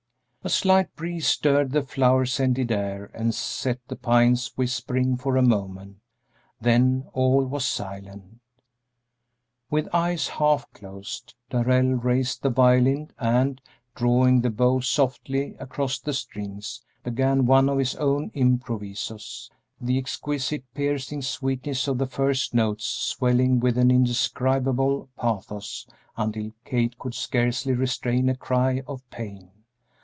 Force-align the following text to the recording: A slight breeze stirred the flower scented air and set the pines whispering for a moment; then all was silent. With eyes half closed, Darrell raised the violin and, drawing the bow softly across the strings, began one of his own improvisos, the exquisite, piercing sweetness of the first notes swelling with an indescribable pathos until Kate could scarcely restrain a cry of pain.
A 0.43 0.49
slight 0.49 0.95
breeze 0.95 1.27
stirred 1.27 1.71
the 1.71 1.83
flower 1.83 2.25
scented 2.25 2.71
air 2.71 3.11
and 3.13 3.31
set 3.31 3.77
the 3.87 3.95
pines 3.95 4.51
whispering 4.55 5.15
for 5.15 5.37
a 5.37 5.43
moment; 5.43 5.97
then 6.59 7.05
all 7.13 7.45
was 7.45 7.63
silent. 7.63 8.39
With 9.69 9.87
eyes 9.93 10.27
half 10.29 10.67
closed, 10.73 11.35
Darrell 11.51 11.93
raised 11.93 12.41
the 12.41 12.49
violin 12.49 13.11
and, 13.19 13.61
drawing 13.93 14.41
the 14.41 14.49
bow 14.49 14.79
softly 14.79 15.53
across 15.59 15.99
the 15.99 16.11
strings, 16.11 16.81
began 17.03 17.45
one 17.45 17.69
of 17.69 17.77
his 17.77 17.93
own 17.97 18.31
improvisos, 18.31 19.51
the 19.79 19.99
exquisite, 19.99 20.63
piercing 20.73 21.21
sweetness 21.21 21.87
of 21.87 21.99
the 21.99 22.07
first 22.07 22.55
notes 22.55 22.83
swelling 22.85 23.59
with 23.59 23.77
an 23.77 23.91
indescribable 23.91 25.07
pathos 25.19 25.85
until 26.17 26.51
Kate 26.65 26.97
could 26.97 27.13
scarcely 27.13 27.73
restrain 27.73 28.27
a 28.27 28.35
cry 28.35 28.81
of 28.87 29.07
pain. 29.11 29.51